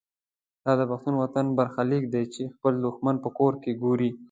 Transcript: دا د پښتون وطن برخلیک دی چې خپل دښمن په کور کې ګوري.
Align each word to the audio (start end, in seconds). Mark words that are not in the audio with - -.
دا 0.63 0.71
د 0.79 0.81
پښتون 0.89 1.13
وطن 1.17 1.45
برخلیک 1.57 2.03
دی 2.13 2.23
چې 2.33 2.51
خپل 2.55 2.73
دښمن 2.85 3.15
په 3.23 3.29
کور 3.37 3.53
کې 3.63 3.71
ګوري. 3.81 4.09